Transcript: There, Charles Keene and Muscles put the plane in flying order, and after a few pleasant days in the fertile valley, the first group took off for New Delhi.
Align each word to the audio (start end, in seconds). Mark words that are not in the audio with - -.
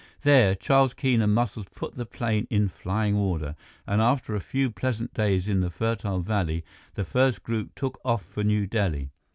There, 0.23 0.55
Charles 0.55 0.95
Keene 0.95 1.21
and 1.21 1.35
Muscles 1.35 1.67
put 1.75 1.93
the 1.93 2.07
plane 2.07 2.47
in 2.49 2.69
flying 2.69 3.13
order, 3.15 3.55
and 3.85 4.01
after 4.01 4.33
a 4.35 4.39
few 4.41 4.71
pleasant 4.71 5.13
days 5.13 5.47
in 5.47 5.59
the 5.59 5.69
fertile 5.69 6.21
valley, 6.21 6.63
the 6.95 7.05
first 7.05 7.43
group 7.43 7.73
took 7.75 8.01
off 8.03 8.25
for 8.25 8.43
New 8.43 8.65
Delhi. 8.65 9.11